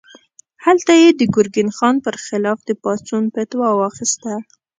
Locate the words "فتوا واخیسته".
3.33-4.31